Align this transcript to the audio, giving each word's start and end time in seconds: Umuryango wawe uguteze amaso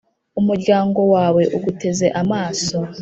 Umuryango 0.39 0.99
wawe 1.13 1.43
uguteze 1.57 2.07
amaso 2.21 2.77